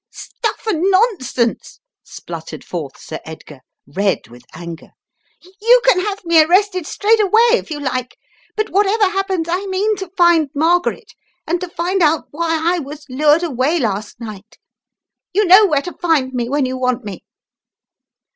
[0.09, 4.89] "Stuff and nonsense!" spluttered forth Sir Edgar, red with anger.
[5.61, 8.17] "You can have me arrested straight away, if you like,
[8.55, 11.13] but whatever happens, I mean to find Margaret,
[11.45, 14.57] and to find out why I was lured away last night.
[15.33, 17.23] You know where to find me when you want me."